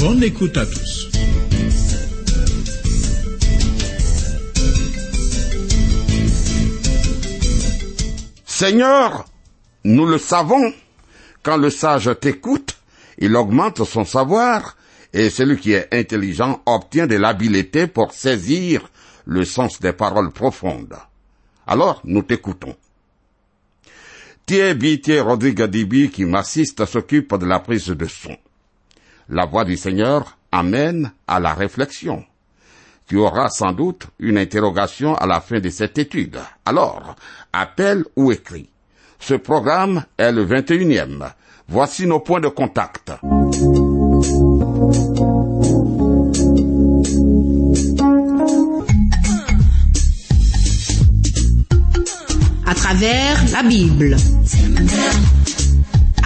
Bonne 0.00 0.22
écoute 0.22 0.56
à 0.56 0.64
tous. 0.64 1.10
Seigneur, 8.46 9.26
nous 9.84 10.06
le 10.06 10.16
savons, 10.16 10.72
quand 11.42 11.58
le 11.58 11.68
sage 11.68 12.10
t'écoute, 12.18 12.78
il 13.18 13.36
augmente 13.36 13.84
son 13.84 14.06
savoir, 14.06 14.78
et 15.12 15.28
celui 15.28 15.58
qui 15.58 15.72
est 15.72 15.92
intelligent 15.92 16.62
obtient 16.64 17.06
de 17.06 17.16
l'habileté 17.16 17.86
pour 17.86 18.14
saisir 18.14 18.90
le 19.26 19.44
sens 19.44 19.80
des 19.80 19.92
paroles 19.92 20.32
profondes. 20.32 20.96
Alors, 21.66 22.00
nous 22.04 22.22
t'écoutons. 22.22 22.74
Thierry 24.46 25.02
Thierry 25.02 25.20
Rodrigue 25.20 25.64
Dibi, 25.64 26.10
qui 26.10 26.24
m'assiste, 26.24 26.86
s'occupe 26.86 27.34
de 27.34 27.44
la 27.44 27.58
prise 27.58 27.88
de 27.88 28.06
son. 28.06 28.38
La 29.32 29.46
voix 29.46 29.64
du 29.64 29.76
Seigneur 29.76 30.36
amène 30.50 31.12
à 31.28 31.38
la 31.38 31.54
réflexion. 31.54 32.24
Tu 33.06 33.16
auras 33.16 33.48
sans 33.48 33.70
doute 33.70 34.08
une 34.18 34.38
interrogation 34.38 35.14
à 35.14 35.24
la 35.24 35.40
fin 35.40 35.60
de 35.60 35.70
cette 35.70 35.98
étude. 35.98 36.40
Alors, 36.66 37.14
appelle 37.52 38.04
ou 38.16 38.32
écris. 38.32 38.70
Ce 39.20 39.34
programme 39.34 40.04
est 40.18 40.32
le 40.32 40.44
21e. 40.44 41.30
Voici 41.68 42.08
nos 42.08 42.18
points 42.18 42.40
de 42.40 42.48
contact. 42.48 43.12
À 52.66 52.74
travers 52.74 53.44
la 53.52 53.62
Bible. 53.62 54.16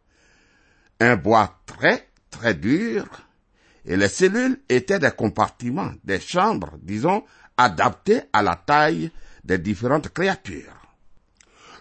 un 1.00 1.17
bois 1.17 1.61
très 1.67 2.09
très 2.31 2.55
dur, 2.55 3.06
et 3.84 3.97
les 3.97 4.09
cellules 4.09 4.61
étaient 4.69 4.99
des 4.99 5.11
compartiments, 5.11 5.93
des 6.03 6.21
chambres, 6.21 6.73
disons, 6.83 7.25
adaptées 7.56 8.23
à 8.33 8.43
la 8.43 8.56
taille 8.56 9.11
des 9.44 9.59
différentes 9.59 10.09
créatures. 10.09 10.81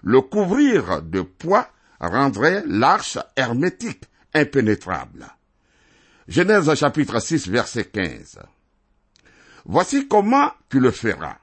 Le 0.04 0.22
couvrir 0.22 1.02
de 1.02 1.22
poids 1.22 1.68
rendrait 2.00 2.64
l'arche 2.68 3.18
hermétique, 3.36 4.04
impénétrable. 4.34 5.26
Genèse 6.28 6.74
chapitre 6.76 7.20
6 7.20 7.48
verset 7.48 7.86
15. 7.86 8.40
Voici 9.66 10.08
comment 10.08 10.52
tu 10.70 10.80
le 10.80 10.92
feras. 10.92 11.38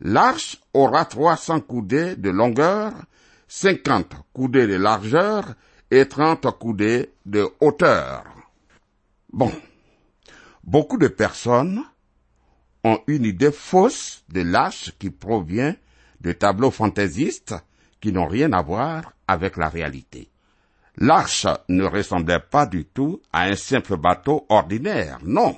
L'arche 0.00 0.58
aura 0.74 1.04
300 1.04 1.60
coudées 1.60 2.16
de 2.16 2.30
longueur, 2.30 2.92
50 3.48 4.14
coudées 4.32 4.66
de 4.66 4.74
largeur 4.74 5.54
et 5.90 6.06
30 6.06 6.46
coudées 6.58 7.10
de 7.24 7.48
hauteur. 7.60 8.24
Bon, 9.32 9.52
beaucoup 10.64 10.98
de 10.98 11.08
personnes 11.08 11.82
ont 12.84 13.00
une 13.06 13.24
idée 13.24 13.52
fausse 13.52 14.22
de 14.28 14.42
l'arche 14.42 14.92
qui 14.98 15.10
provient 15.10 15.74
de 16.20 16.32
tableaux 16.32 16.70
fantaisistes 16.70 17.54
qui 18.00 18.12
n'ont 18.12 18.26
rien 18.26 18.52
à 18.52 18.62
voir 18.62 19.12
avec 19.26 19.56
la 19.56 19.68
réalité. 19.68 20.30
L'arche 20.98 21.46
ne 21.68 21.84
ressemblait 21.84 22.40
pas 22.40 22.66
du 22.66 22.84
tout 22.84 23.20
à 23.32 23.42
un 23.42 23.56
simple 23.56 23.96
bateau 23.96 24.46
ordinaire, 24.48 25.18
non. 25.22 25.56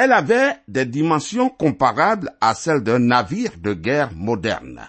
Elle 0.00 0.12
avait 0.12 0.54
des 0.68 0.86
dimensions 0.86 1.48
comparables 1.48 2.30
à 2.40 2.54
celles 2.54 2.84
d'un 2.84 3.00
navire 3.00 3.50
de 3.58 3.74
guerre 3.74 4.12
moderne, 4.14 4.88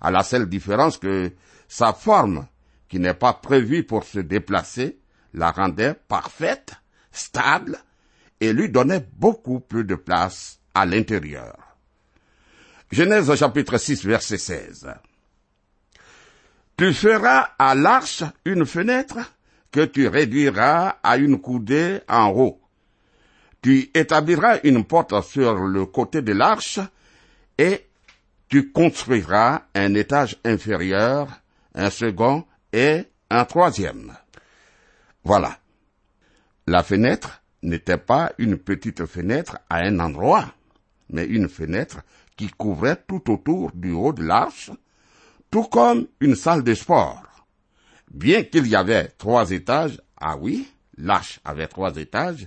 à 0.00 0.12
la 0.12 0.22
seule 0.22 0.48
différence 0.48 0.96
que 0.96 1.32
sa 1.66 1.92
forme, 1.92 2.46
qui 2.88 3.00
n'est 3.00 3.14
pas 3.14 3.32
prévue 3.32 3.82
pour 3.82 4.04
se 4.04 4.20
déplacer, 4.20 5.00
la 5.32 5.50
rendait 5.50 5.94
parfaite, 6.06 6.74
stable, 7.10 7.78
et 8.40 8.52
lui 8.52 8.68
donnait 8.68 9.04
beaucoup 9.14 9.58
plus 9.58 9.82
de 9.82 9.96
place 9.96 10.60
à 10.72 10.86
l'intérieur. 10.86 11.56
Genèse 12.92 13.34
chapitre 13.34 13.76
6 13.76 14.06
verset 14.06 14.38
16. 14.38 14.88
Tu 16.76 16.94
feras 16.94 17.48
à 17.58 17.74
l'arche 17.74 18.22
une 18.44 18.66
fenêtre 18.66 19.18
que 19.72 19.84
tu 19.84 20.06
réduiras 20.06 20.98
à 21.02 21.16
une 21.16 21.40
coudée 21.40 22.02
en 22.06 22.28
haut. 22.28 22.63
Tu 23.64 23.90
établiras 23.94 24.58
une 24.64 24.84
porte 24.84 25.18
sur 25.22 25.54
le 25.54 25.86
côté 25.86 26.20
de 26.20 26.34
l'arche 26.34 26.80
et 27.56 27.86
tu 28.46 28.70
construiras 28.70 29.62
un 29.74 29.94
étage 29.94 30.36
inférieur, 30.44 31.28
un 31.74 31.88
second 31.88 32.44
et 32.74 33.04
un 33.30 33.44
troisième. 33.46 34.12
Voilà. 35.24 35.56
La 36.66 36.82
fenêtre 36.82 37.42
n'était 37.62 37.96
pas 37.96 38.32
une 38.36 38.58
petite 38.58 39.06
fenêtre 39.06 39.56
à 39.70 39.78
un 39.78 39.98
endroit, 39.98 40.52
mais 41.08 41.24
une 41.24 41.48
fenêtre 41.48 42.02
qui 42.36 42.48
couvrait 42.48 43.02
tout 43.08 43.32
autour 43.32 43.72
du 43.72 43.92
haut 43.92 44.12
de 44.12 44.24
l'arche, 44.24 44.72
tout 45.50 45.64
comme 45.64 46.06
une 46.20 46.36
salle 46.36 46.64
de 46.64 46.74
sport. 46.74 47.22
Bien 48.10 48.42
qu'il 48.42 48.66
y 48.66 48.76
avait 48.76 49.08
trois 49.16 49.52
étages, 49.52 50.02
ah 50.20 50.36
oui, 50.36 50.68
l'arche 50.98 51.40
avait 51.46 51.68
trois 51.68 51.96
étages, 51.96 52.46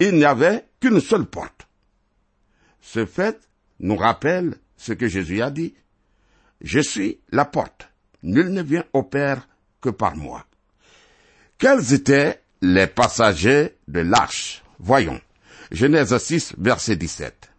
il 0.00 0.16
n'y 0.16 0.24
avait 0.24 0.64
qu'une 0.80 1.00
seule 1.00 1.26
porte. 1.26 1.68
Ce 2.80 3.04
fait 3.06 3.38
nous 3.78 3.96
rappelle 3.96 4.56
ce 4.76 4.92
que 4.92 5.08
Jésus 5.08 5.42
a 5.42 5.50
dit. 5.50 5.74
Je 6.62 6.80
suis 6.80 7.20
la 7.30 7.44
porte. 7.44 7.88
Nul 8.22 8.48
ne 8.52 8.62
vient 8.62 8.84
au 8.92 9.02
Père 9.02 9.46
que 9.80 9.90
par 9.90 10.16
moi. 10.16 10.46
Quels 11.58 11.92
étaient 11.92 12.40
les 12.62 12.86
passagers 12.86 13.76
de 13.88 14.00
l'arche? 14.00 14.62
Voyons. 14.78 15.20
Genèse 15.70 16.16
6, 16.16 16.54
verset 16.58 16.96
17. 16.96 17.50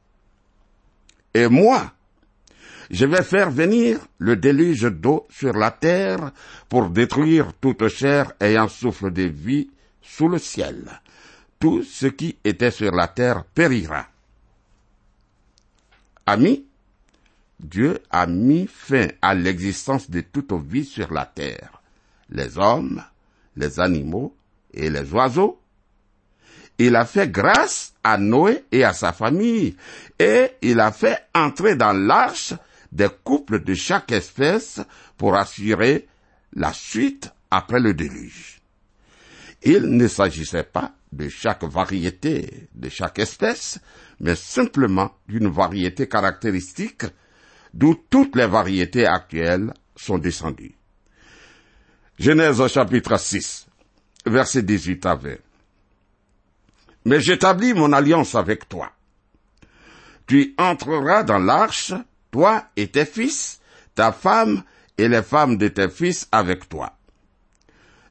Et 1.34 1.48
moi, 1.48 1.94
je 2.90 3.06
vais 3.06 3.24
faire 3.24 3.52
venir 3.52 4.00
le 4.18 4.36
déluge 4.36 4.92
d'eau 4.92 5.26
sur 5.30 5.54
la 5.54 5.72
terre 5.72 6.32
pour 6.68 6.90
détruire 6.90 7.54
toute 7.62 7.88
chair 7.88 8.34
ayant 8.42 8.68
souffle 8.68 9.12
de 9.12 9.24
vie 9.24 9.70
sous 10.02 10.28
le 10.28 10.40
ciel. 10.40 11.00
Tout 11.62 11.84
ce 11.84 12.08
qui 12.08 12.38
était 12.44 12.72
sur 12.72 12.92
la 12.92 13.08
terre 13.08 13.44
périra. 13.44 14.08
Amis, 16.26 16.66
Dieu 17.60 18.02
a 18.10 18.26
mis 18.26 18.66
fin 18.66 19.10
à 19.22 19.36
l'existence 19.36 20.10
de 20.10 20.22
toute 20.22 20.52
vie 20.54 20.86
sur 20.86 21.14
la 21.14 21.28
terre, 21.28 21.84
les 22.32 22.58
hommes, 22.58 23.04
les 23.56 23.80
animaux 23.80 24.36
et 24.74 24.90
les 24.90 25.14
oiseaux. 25.14 25.62
Il 26.80 26.96
a 26.96 27.06
fait 27.06 27.30
grâce 27.30 27.94
à 28.04 28.18
Noé 28.18 28.66
et 28.72 28.84
à 28.84 28.94
sa 28.94 29.14
famille, 29.14 29.76
et 30.18 30.54
il 30.64 30.80
a 30.80 30.92
fait 30.92 31.28
entrer 31.36 31.76
dans 31.76 31.94
l'arche 31.94 32.56
des 32.92 33.10
couples 33.24 33.64
de 33.64 33.76
chaque 33.76 34.12
espèce 34.12 34.82
pour 35.16 35.36
assurer 35.36 36.08
la 36.54 36.74
suite 36.74 37.32
après 37.52 37.80
le 37.80 37.94
déluge. 37.94 38.62
Il 39.62 39.96
ne 39.96 40.08
s'agissait 40.08 40.64
pas 40.64 40.92
de 41.12 41.28
chaque 41.30 41.64
variété, 41.64 42.68
de 42.74 42.90
chaque 42.90 43.20
espèce, 43.20 43.80
mais 44.20 44.36
simplement 44.36 45.12
d'une 45.28 45.50
variété 45.50 46.08
caractéristique 46.08 47.04
d'où 47.74 47.96
toutes 48.10 48.36
les 48.36 48.48
variétés 48.48 49.06
actuelles 49.06 49.74
sont 49.96 50.18
descendues. 50.18 50.76
Genèse 52.20 52.66
chapitre 52.68 53.18
6, 53.18 53.68
verset 54.26 54.64
18 54.64 55.06
à 55.06 55.16
20. 55.16 55.36
Mais 57.06 57.20
j'établis 57.20 57.74
mon 57.74 57.94
alliance 57.94 58.36
avec 58.36 58.70
toi. 58.70 58.92
Tu 60.28 60.54
entreras 60.58 61.24
dans 61.24 61.40
l'arche, 61.40 61.94
toi 62.30 62.66
et 62.76 62.88
tes 62.88 63.06
fils, 63.06 63.60
ta 63.96 64.12
femme 64.12 64.64
et 64.98 65.08
les 65.08 65.24
femmes 65.24 65.58
de 65.58 65.68
tes 65.68 65.90
fils 65.90 66.28
avec 66.32 66.70
toi. 66.70 66.96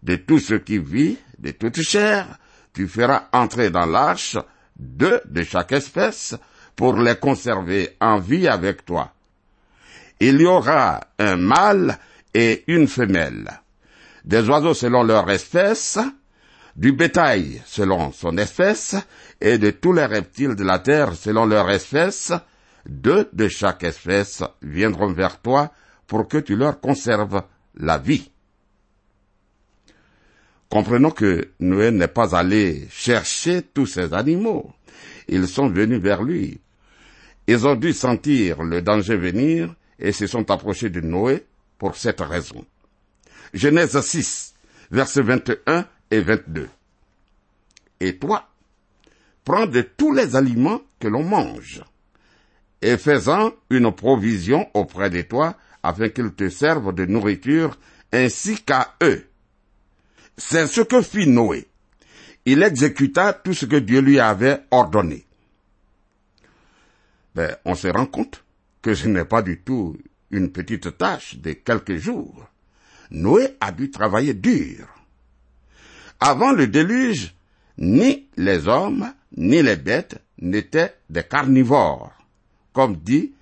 De 0.02 0.16
tout 0.16 0.38
ce 0.38 0.54
qui 0.54 0.78
vit, 0.78 1.18
de 1.38 1.52
toute 1.52 1.80
chair, 1.80 2.38
tu 2.72 2.88
feras 2.88 3.28
entrer 3.32 3.70
dans 3.70 3.86
l'arche 3.86 4.36
deux 4.78 5.20
de 5.26 5.42
chaque 5.42 5.72
espèce 5.72 6.34
pour 6.76 6.96
les 6.96 7.16
conserver 7.16 7.96
en 8.00 8.18
vie 8.18 8.48
avec 8.48 8.84
toi. 8.84 9.12
Il 10.20 10.40
y 10.40 10.46
aura 10.46 11.00
un 11.18 11.36
mâle 11.36 11.98
et 12.34 12.64
une 12.68 12.88
femelle, 12.88 13.48
des 14.24 14.48
oiseaux 14.48 14.74
selon 14.74 15.02
leur 15.02 15.30
espèce, 15.30 15.98
du 16.76 16.92
bétail 16.92 17.62
selon 17.66 18.12
son 18.12 18.38
espèce, 18.38 18.96
et 19.40 19.58
de 19.58 19.70
tous 19.70 19.92
les 19.92 20.06
reptiles 20.06 20.54
de 20.54 20.64
la 20.64 20.78
terre 20.78 21.14
selon 21.14 21.46
leur 21.46 21.70
espèce, 21.70 22.32
deux 22.86 23.28
de 23.32 23.48
chaque 23.48 23.84
espèce 23.84 24.42
viendront 24.62 25.12
vers 25.12 25.40
toi 25.40 25.72
pour 26.06 26.28
que 26.28 26.38
tu 26.38 26.56
leur 26.56 26.80
conserves 26.80 27.42
la 27.74 27.98
vie. 27.98 28.30
Comprenons 30.70 31.10
que 31.10 31.50
Noé 31.58 31.90
n'est 31.90 32.08
pas 32.08 32.36
allé 32.36 32.86
chercher 32.90 33.62
tous 33.62 33.86
ces 33.86 34.14
animaux. 34.14 34.72
Ils 35.28 35.48
sont 35.48 35.68
venus 35.68 36.00
vers 36.00 36.22
lui. 36.22 36.60
Ils 37.48 37.66
ont 37.66 37.74
dû 37.74 37.92
sentir 37.92 38.62
le 38.62 38.80
danger 38.80 39.16
venir 39.16 39.74
et 39.98 40.12
se 40.12 40.28
sont 40.28 40.48
approchés 40.48 40.88
de 40.88 41.00
Noé 41.00 41.44
pour 41.76 41.96
cette 41.96 42.20
raison. 42.20 42.64
Genèse 43.52 44.00
6, 44.00 44.54
versets 44.92 45.22
21 45.22 45.86
et 46.12 46.20
22. 46.20 46.68
Et 47.98 48.16
toi, 48.16 48.48
prends 49.44 49.66
de 49.66 49.80
tous 49.82 50.12
les 50.12 50.36
aliments 50.36 50.80
que 51.00 51.08
l'on 51.08 51.24
mange, 51.24 51.82
et 52.80 52.96
fais-en 52.96 53.52
une 53.70 53.90
provision 53.92 54.68
auprès 54.74 55.10
de 55.10 55.22
toi, 55.22 55.56
afin 55.82 56.08
qu'ils 56.10 56.32
te 56.32 56.48
servent 56.48 56.94
de 56.94 57.06
nourriture 57.06 57.76
ainsi 58.12 58.62
qu'à 58.62 58.94
eux. 59.02 59.29
C'est 60.36 60.66
ce 60.66 60.80
que 60.80 61.02
fit 61.02 61.26
Noé. 61.26 61.68
Il 62.44 62.62
exécuta 62.62 63.32
tout 63.32 63.54
ce 63.54 63.66
que 63.66 63.76
Dieu 63.76 64.00
lui 64.00 64.18
avait 64.18 64.60
ordonné. 64.70 65.26
Ben, 67.34 67.56
on 67.64 67.74
se 67.74 67.88
rend 67.88 68.06
compte 68.06 68.42
que 68.82 68.94
ce 68.94 69.08
n'est 69.08 69.24
pas 69.24 69.42
du 69.42 69.60
tout 69.60 69.96
une 70.30 70.50
petite 70.50 70.96
tâche 70.96 71.36
de 71.36 71.52
quelques 71.52 71.96
jours. 71.96 72.46
Noé 73.10 73.56
a 73.60 73.72
dû 73.72 73.90
travailler 73.90 74.34
dur. 74.34 74.86
Avant 76.20 76.52
le 76.52 76.66
déluge, 76.66 77.34
ni 77.78 78.28
les 78.36 78.68
hommes, 78.68 79.12
ni 79.36 79.62
les 79.62 79.76
bêtes 79.76 80.22
n'étaient 80.38 80.96
des 81.08 81.24
carnivores, 81.24 82.12
comme 82.72 82.96
dit 82.96 83.32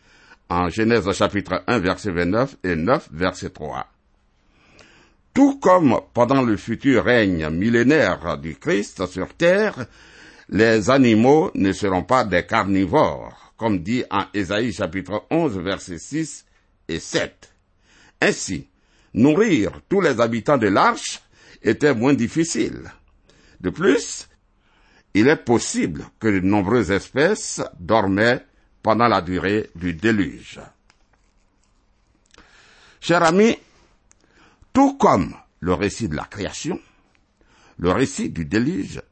en 0.48 0.68
Genèse 0.70 1.10
chapitre 1.12 1.62
1 1.66 1.78
verset 1.78 2.10
29 2.10 2.56
et 2.64 2.74
9 2.74 3.08
verset 3.12 3.50
3. 3.50 3.86
Tout 5.38 5.60
comme 5.60 6.00
pendant 6.14 6.42
le 6.42 6.56
futur 6.56 7.04
règne 7.04 7.48
millénaire 7.50 8.38
du 8.38 8.56
Christ 8.56 9.06
sur 9.06 9.32
terre, 9.34 9.86
les 10.48 10.90
animaux 10.90 11.52
ne 11.54 11.70
seront 11.70 12.02
pas 12.02 12.24
des 12.24 12.44
carnivores, 12.44 13.52
comme 13.56 13.78
dit 13.84 14.02
en 14.10 14.24
Ésaïe 14.34 14.72
chapitre 14.72 15.26
11 15.30 15.56
verset 15.60 15.98
6 15.98 16.44
et 16.88 16.98
7. 16.98 17.54
Ainsi, 18.20 18.66
nourrir 19.14 19.80
tous 19.88 20.00
les 20.00 20.20
habitants 20.20 20.58
de 20.58 20.66
l'arche 20.66 21.20
était 21.62 21.94
moins 21.94 22.14
difficile. 22.14 22.90
De 23.60 23.70
plus, 23.70 24.28
il 25.14 25.28
est 25.28 25.44
possible 25.44 26.04
que 26.18 26.26
de 26.26 26.40
nombreuses 26.40 26.90
espèces 26.90 27.62
dormaient 27.78 28.44
pendant 28.82 29.06
la 29.06 29.22
durée 29.22 29.70
du 29.76 29.94
déluge. 29.94 30.58
Chers 33.00 33.22
amis, 33.22 33.56
tout 34.78 34.94
comme 34.94 35.34
le 35.58 35.74
récit 35.74 36.08
de 36.08 36.14
la 36.14 36.22
création, 36.22 36.78
le 37.80 37.90
récit 37.90 38.30
du 38.30 38.44
déluge 38.44 39.02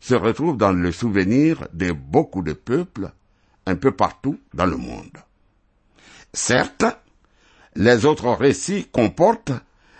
se 0.00 0.14
retrouve 0.14 0.56
dans 0.56 0.72
le 0.72 0.92
souvenir 0.92 1.68
de 1.74 1.92
beaucoup 1.92 2.40
de 2.42 2.54
peuples 2.54 3.12
un 3.66 3.76
peu 3.76 3.90
partout 3.90 4.40
dans 4.54 4.64
le 4.64 4.78
monde. 4.78 5.18
Certes, 6.32 6.86
les 7.76 8.06
autres 8.06 8.30
récits 8.30 8.88
comportent 8.90 9.52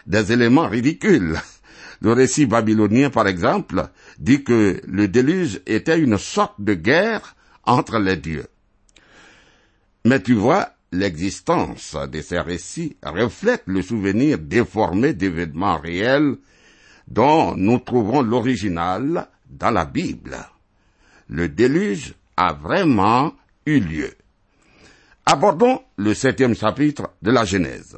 des 0.06 0.32
éléments 0.32 0.68
ridicules. 0.68 1.38
Le 2.00 2.12
récit 2.14 2.46
babylonien, 2.46 3.10
par 3.10 3.28
exemple, 3.28 3.90
dit 4.18 4.42
que 4.42 4.80
le 4.86 5.06
déluge 5.06 5.60
était 5.66 6.00
une 6.00 6.16
sorte 6.16 6.58
de 6.62 6.72
guerre 6.72 7.36
entre 7.64 7.98
les 7.98 8.16
dieux. 8.16 8.46
Mais 10.06 10.22
tu 10.22 10.32
vois, 10.32 10.70
l'existence 10.92 11.96
de 12.10 12.20
ces 12.20 12.38
récits 12.38 12.96
reflète 13.02 13.62
le 13.66 13.82
souvenir 13.82 14.38
déformé 14.38 15.14
d'événements 15.14 15.78
réels 15.78 16.36
dont 17.08 17.54
nous 17.56 17.78
trouvons 17.78 18.22
l'original 18.22 19.28
dans 19.48 19.70
la 19.70 19.84
Bible. 19.84 20.36
Le 21.28 21.48
déluge 21.48 22.14
a 22.36 22.52
vraiment 22.52 23.34
eu 23.66 23.80
lieu. 23.80 24.14
Abordons 25.26 25.82
le 25.96 26.14
septième 26.14 26.54
chapitre 26.54 27.10
de 27.22 27.30
la 27.30 27.44
Genèse. 27.44 27.96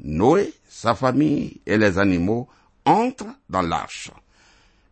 Noé, 0.00 0.52
sa 0.68 0.94
famille 0.94 1.60
et 1.66 1.76
les 1.76 1.98
animaux 1.98 2.48
entrent 2.84 3.34
dans 3.48 3.62
l'arche. 3.62 4.10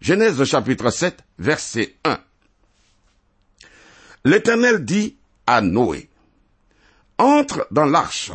Genèse 0.00 0.42
chapitre 0.44 0.90
7, 0.90 1.18
verset 1.38 1.94
1. 2.04 2.18
L'Éternel 4.24 4.84
dit 4.84 5.16
à 5.46 5.60
Noé, 5.60 6.07
Entre 7.18 7.66
dans 7.70 7.84
l'arche, 7.84 8.32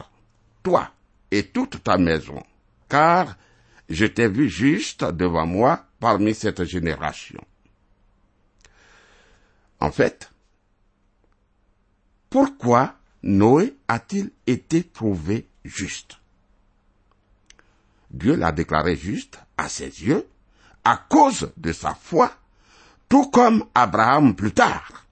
toi 0.61 0.91
et 1.31 1.47
toute 1.47 1.83
ta 1.83 1.97
maison, 1.97 2.43
car 2.89 3.35
je 3.89 4.05
t'ai 4.05 4.27
vu 4.27 4.49
juste 4.49 5.03
devant 5.03 5.45
moi 5.45 5.85
parmi 5.99 6.35
cette 6.35 6.63
génération. 6.65 7.41
En 9.79 9.91
fait, 9.91 10.31
pourquoi 12.29 12.95
Noé 13.23 13.75
a-t-il 13.87 14.31
été 14.47 14.83
trouvé 14.83 15.47
juste? 15.63 16.19
Dieu 18.11 18.35
l'a 18.35 18.51
déclaré 18.51 18.95
juste 18.95 19.39
à 19.57 19.69
ses 19.69 20.03
yeux 20.03 20.27
à 20.83 20.97
cause 20.97 21.51
de 21.57 21.71
sa 21.71 21.93
foi, 21.93 22.31
tout 23.07 23.29
comme 23.29 23.65
Abraham 23.73 24.35
plus 24.35 24.51
tard. 24.53 25.02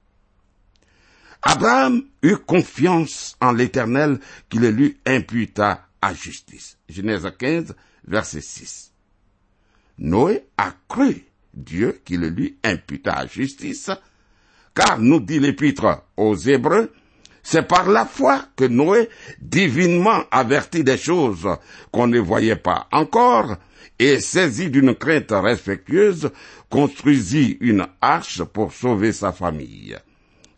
Abraham 1.43 2.03
eut 2.21 2.37
confiance 2.37 3.35
en 3.41 3.51
l'Éternel 3.51 4.19
qui 4.49 4.59
le 4.59 4.69
lui 4.69 4.97
imputa 5.05 5.87
à 6.01 6.13
justice. 6.13 6.77
Genèse 6.87 7.27
15, 7.37 7.75
verset 8.07 8.41
6. 8.41 8.91
Noé 9.97 10.45
a 10.57 10.73
cru 10.87 11.25
Dieu 11.53 11.99
qui 12.05 12.17
le 12.17 12.29
lui 12.29 12.57
imputa 12.63 13.13
à 13.13 13.25
justice, 13.25 13.89
car 14.73 14.99
nous 14.99 15.19
dit 15.19 15.39
l'épître 15.39 16.03
aux 16.15 16.35
Hébreux, 16.35 16.93
c'est 17.43 17.67
par 17.67 17.89
la 17.89 18.05
foi 18.05 18.45
que 18.55 18.65
Noé, 18.65 19.09
divinement 19.39 20.23
averti 20.29 20.83
des 20.83 20.97
choses 20.97 21.47
qu'on 21.91 22.07
ne 22.07 22.19
voyait 22.19 22.55
pas 22.55 22.87
encore, 22.91 23.57
et 23.97 24.19
saisi 24.19 24.69
d'une 24.69 24.95
crainte 24.95 25.31
respectueuse, 25.31 26.31
construisit 26.69 27.57
une 27.61 27.87
arche 27.99 28.43
pour 28.43 28.73
sauver 28.73 29.11
sa 29.11 29.31
famille. 29.31 29.97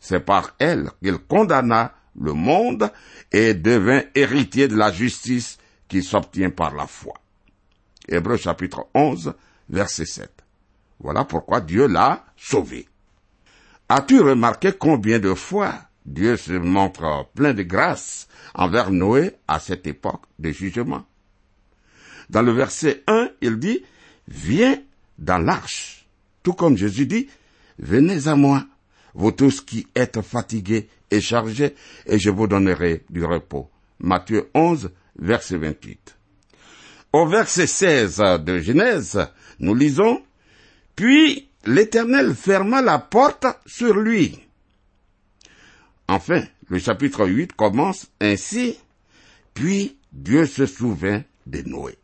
C'est 0.03 0.19
par 0.19 0.53
elle 0.60 0.89
qu'il 1.01 1.17
condamna 1.17 1.93
le 2.19 2.33
monde 2.33 2.91
et 3.31 3.53
devint 3.53 4.01
héritier 4.13 4.67
de 4.67 4.75
la 4.75 4.91
justice 4.91 5.57
qui 5.88 6.03
s'obtient 6.03 6.50
par 6.50 6.75
la 6.75 6.88
foi. 6.88 7.13
Hébreu 8.10 8.36
chapitre 8.36 8.86
11, 8.93 9.33
verset 9.69 10.05
7. 10.05 10.29
Voilà 11.00 11.24
pourquoi 11.24 11.62
Dieu 11.62 11.88
l'a 11.88 12.25
sauvé. 12.36 12.86
As-tu 13.88 14.19
remarqué 14.19 14.74
combien 14.74 15.19
de 15.19 15.33
fois 15.33 15.74
Dieu 16.05 16.36
se 16.36 16.51
montre 16.51 17.29
plein 17.33 17.53
de 17.53 17.63
grâce 17.63 18.27
envers 18.55 18.91
Noé 18.91 19.38
à 19.48 19.62
cette 19.62 19.88
époque 19.88 20.25
de 20.38 20.51
jugement? 20.51 21.05
Dans 22.29 22.41
le 22.41 22.51
verset 22.51 23.03
1, 23.07 23.29
il 23.39 23.57
dit, 23.57 23.86
Viens 24.27 24.81
dans 25.17 25.38
l'arche. 25.38 26.10
Tout 26.43 26.53
comme 26.53 26.75
Jésus 26.75 27.05
dit, 27.05 27.29
Venez 27.79 28.27
à 28.27 28.36
moi, 28.36 28.65
vous 29.13 29.32
tous 29.32 29.62
qui 29.62 29.88
êtes 29.96 30.22
fatigués 30.22 30.89
et 31.12 31.22
chargés, 31.22 31.75
et 32.05 32.20
je 32.20 32.29
vous 32.29 32.48
donnerai 32.48 33.03
du 33.10 33.24
repos. 33.24 33.70
Matthieu 34.00 34.50
11, 34.53 34.91
verset 35.17 35.58
28. 35.58 36.17
Au 37.13 37.27
verset 37.27 37.67
16 37.67 38.17
de 38.39 38.58
Genèse, 38.60 39.27
nous 39.60 39.75
lisons, 39.75 40.24
Puis 40.96 41.50
l'Éternel 41.65 42.34
ferma 42.34 42.82
la 42.82 43.00
porte 43.00 43.46
sur 43.65 43.96
lui. 43.96 44.39
Enfin, 46.08 46.43
le 46.70 46.79
chapitre 46.79 47.27
8 47.27 47.53
commence 47.53 48.08
ainsi, 48.20 48.77
Puis 49.53 49.98
Dieu 50.12 50.46
se 50.48 50.65
souvint 50.65 51.24
de 51.46 51.62
Noé. 51.62 51.98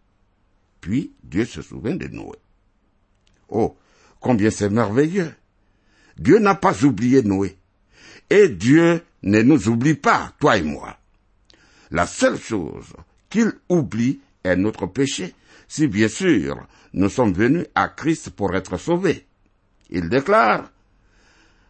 Puis 0.82 1.13
Dieu 1.24 1.46
se 1.46 1.62
souvint 1.62 1.96
de 1.96 2.08
Noé. 2.08 2.38
Oh, 3.50 3.75
combien 4.20 4.51
c'est 4.51 4.70
merveilleux. 4.70 5.34
Dieu 6.20 6.40
n'a 6.40 6.54
pas 6.54 6.84
oublié 6.84 7.24
Noé. 7.24 7.58
Et 8.30 8.50
Dieu 8.50 9.02
ne 9.24 9.42
nous 9.42 9.70
oublie 9.70 9.96
pas, 9.96 10.34
toi 10.38 10.58
et 10.58 10.62
moi. 10.62 10.98
La 11.92 12.06
seule 12.06 12.38
chose 12.38 12.94
qu'il 13.30 13.54
oublie 13.70 14.20
est 14.44 14.58
notre 14.58 14.86
péché, 14.86 15.34
si 15.70 15.88
bien 15.88 16.10
sûr 16.10 16.68
nous 16.94 17.08
sommes 17.08 17.32
venus 17.32 17.68
à 17.74 17.88
Christ 17.88 18.32
pour 18.32 18.54
être 18.54 18.78
sauvés. 18.78 19.26
Il 19.90 20.10
déclare, 20.10 20.70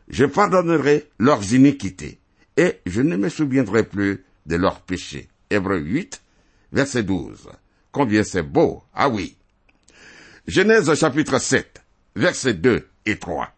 Je 0.10 0.25
pardonnerai 0.25 1.08
leurs 1.20 1.53
iniquités, 1.53 2.20
et 2.58 2.79
je 2.88 3.01
ne 3.01 3.18
me 3.18 3.29
souviendrai 3.29 3.84
plus 3.84 4.25
de 4.48 4.56
leurs 4.56 4.82
péchés. 4.82 5.29
Hébreu 5.51 5.77
8, 5.77 6.24
verset 6.72 7.03
12. 7.03 7.50
Combien 7.91 8.24
c'est 8.24 8.41
beau, 8.41 8.82
ah 8.96 9.10
oui. 9.10 9.38
Genèse 10.48 10.91
chapitre 10.96 11.38
7, 11.39 11.84
verset 12.15 12.56
2 12.56 12.88
et 13.06 13.20
3. 13.20 13.53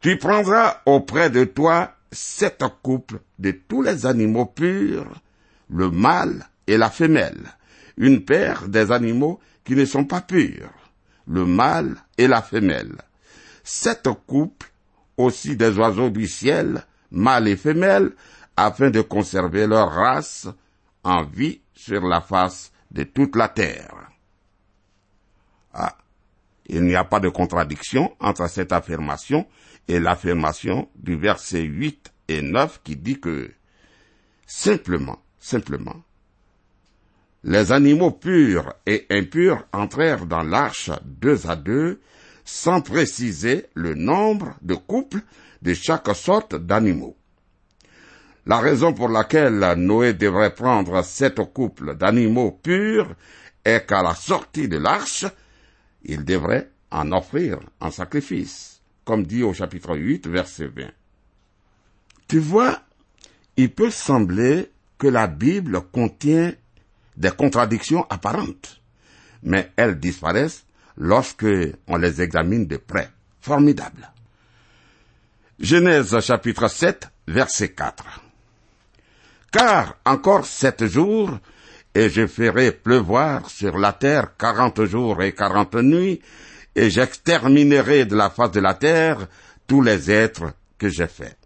Tu 0.00 0.16
prendras 0.16 0.80
auprès 0.86 1.28
de 1.30 1.44
toi 1.44 1.92
sept 2.12 2.62
couples 2.82 3.20
de 3.38 3.50
tous 3.50 3.82
les 3.82 4.06
animaux 4.06 4.46
purs, 4.46 5.20
le 5.68 5.90
mâle 5.90 6.46
et 6.66 6.76
la 6.76 6.90
femelle, 6.90 7.48
une 7.96 8.24
paire 8.24 8.68
des 8.68 8.92
animaux 8.92 9.40
qui 9.64 9.74
ne 9.74 9.84
sont 9.84 10.04
pas 10.04 10.20
purs, 10.20 10.72
le 11.26 11.44
mâle 11.44 11.96
et 12.16 12.28
la 12.28 12.42
femelle, 12.42 12.96
sept 13.64 14.08
couples 14.26 14.70
aussi 15.16 15.56
des 15.56 15.76
oiseaux 15.76 16.10
du 16.10 16.28
ciel, 16.28 16.84
mâle 17.10 17.48
et 17.48 17.56
femelle, 17.56 18.12
afin 18.56 18.90
de 18.90 19.00
conserver 19.00 19.66
leur 19.66 19.90
race 19.90 20.48
en 21.02 21.24
vie 21.24 21.60
sur 21.74 22.06
la 22.06 22.20
face 22.20 22.72
de 22.90 23.02
toute 23.02 23.36
la 23.36 23.48
terre. 23.48 24.10
Ah, 25.74 25.96
il 26.68 26.82
n'y 26.84 26.94
a 26.94 27.04
pas 27.04 27.20
de 27.20 27.28
contradiction 27.28 28.14
entre 28.20 28.48
cette 28.48 28.72
affirmation 28.72 29.46
et 29.88 30.00
l'affirmation 30.00 30.88
du 30.96 31.16
verset 31.16 31.62
8 31.62 32.12
et 32.28 32.42
9 32.42 32.80
qui 32.84 32.96
dit 32.96 33.20
que 33.20 33.50
simplement, 34.46 35.18
simplement, 35.38 36.02
les 37.44 37.72
animaux 37.72 38.10
purs 38.10 38.74
et 38.84 39.06
impurs 39.10 39.64
entrèrent 39.72 40.26
dans 40.26 40.42
l'arche 40.42 40.90
deux 41.04 41.48
à 41.48 41.56
deux, 41.56 42.00
sans 42.44 42.80
préciser 42.80 43.66
le 43.74 43.94
nombre 43.94 44.54
de 44.62 44.74
couples 44.74 45.20
de 45.62 45.74
chaque 45.74 46.14
sorte 46.14 46.56
d'animaux. 46.56 47.16
La 48.46 48.58
raison 48.58 48.92
pour 48.92 49.08
laquelle 49.08 49.74
Noé 49.76 50.14
devrait 50.14 50.54
prendre 50.54 51.02
sept 51.04 51.38
couples 51.52 51.94
d'animaux 51.96 52.50
purs 52.50 53.14
est 53.64 53.86
qu'à 53.86 54.02
la 54.02 54.14
sortie 54.14 54.68
de 54.68 54.78
l'arche, 54.78 55.26
il 56.08 56.24
devrait 56.24 56.70
en 56.90 57.12
offrir 57.12 57.60
en 57.80 57.90
sacrifice, 57.90 58.80
comme 59.04 59.24
dit 59.24 59.42
au 59.42 59.54
chapitre 59.54 59.96
8, 59.96 60.26
verset 60.26 60.66
20. 60.66 60.86
Tu 62.26 62.38
vois, 62.38 62.80
il 63.56 63.72
peut 63.72 63.90
sembler 63.90 64.70
que 64.98 65.06
la 65.06 65.26
Bible 65.26 65.82
contient 65.92 66.52
des 67.16 67.30
contradictions 67.30 68.06
apparentes, 68.10 68.80
mais 69.42 69.70
elles 69.76 69.98
disparaissent 70.00 70.64
lorsque 70.96 71.46
on 71.86 71.96
les 71.96 72.20
examine 72.20 72.66
de 72.66 72.76
près. 72.76 73.08
Formidable. 73.40 74.10
Genèse 75.60 76.18
chapitre 76.20 76.68
7, 76.68 77.08
verset 77.28 77.70
4 77.70 78.22
car 79.50 79.96
encore 80.04 80.46
sept 80.46 80.86
jours, 80.86 81.38
et 81.94 82.10
je 82.10 82.26
ferai 82.26 82.72
pleuvoir 82.72 83.48
sur 83.50 83.78
la 83.78 83.92
terre 83.92 84.36
quarante 84.36 84.84
jours 84.84 85.22
et 85.22 85.34
quarante 85.34 85.74
nuits, 85.74 86.20
et 86.74 86.90
j'exterminerai 86.90 88.04
de 88.04 88.14
la 88.16 88.30
face 88.30 88.52
de 88.52 88.60
la 88.60 88.74
terre 88.74 89.26
tous 89.66 89.82
les 89.82 90.10
êtres 90.10 90.52
que 90.78 90.88
j'ai 90.88 91.08
faits. 91.08 91.38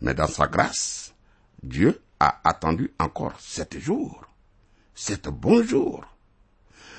Mais 0.00 0.14
dans 0.14 0.26
sa 0.26 0.48
grâce, 0.48 1.14
Dieu 1.62 2.00
a 2.18 2.40
attendu 2.44 2.90
encore 2.98 3.38
sept 3.38 3.78
jours, 3.78 4.26
sept 4.94 5.28
bons 5.28 5.62
jours. 5.64 6.04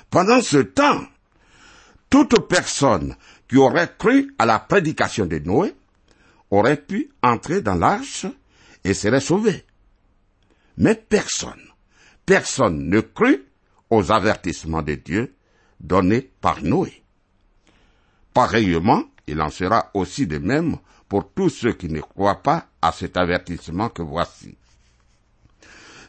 Pendant 0.10 0.42
ce 0.42 0.58
temps, 0.58 1.04
toute 2.10 2.48
personne 2.48 3.16
qui 3.48 3.58
aurait 3.58 3.92
cru 3.98 4.34
à 4.38 4.46
la 4.46 4.60
prédication 4.60 5.26
de 5.26 5.40
Noé 5.40 5.74
aurait 6.52 6.78
pu 6.78 7.10
entrer 7.22 7.62
dans 7.62 7.76
l'arche 7.76 8.28
et 8.84 8.94
serait 8.94 9.20
sauvé. 9.20 9.66
Mais 10.78 10.96
personne, 10.96 11.62
personne 12.26 12.90
ne 12.90 13.00
crut 13.00 13.46
aux 13.90 14.12
avertissements 14.12 14.82
de 14.82 14.96
Dieu 14.96 15.36
donnés 15.80 16.32
par 16.42 16.64
Noé. 16.64 17.04
Pareillement, 18.34 19.04
il 19.28 19.42
en 19.42 19.50
sera 19.50 19.92
aussi 19.94 20.26
de 20.26 20.38
même 20.40 20.78
pour 21.08 21.32
tous 21.32 21.50
ceux 21.50 21.74
qui 21.74 21.90
ne 21.90 22.02
croient 22.02 22.42
pas 22.42 22.68
à 22.82 22.92
cet 22.92 23.18
avertissement 23.18 23.90
que 23.90 24.02
voici. 24.02 24.58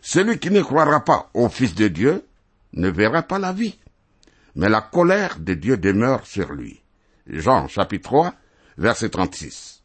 Celui 0.01 0.39
qui 0.39 0.51
ne 0.51 0.63
croira 0.63 1.05
pas 1.05 1.31
au 1.35 1.49
Fils 1.49 1.75
de 1.75 1.89
Dieu 1.89 2.27
ne 2.73 2.89
verra 2.89 3.23
pas 3.23 3.39
la 3.39 3.53
vie, 3.53 3.79
mais 4.55 4.69
la 4.69 4.81
colère 4.81 5.39
de 5.39 5.55
Dieu 5.55 5.77
demeure 5.77 6.27
sur 6.27 6.53
lui. 6.53 6.83
Jean 7.27 7.69
chapitre 7.69 8.05
3, 8.05 8.35
verset 8.79 9.11
36. 9.11 9.83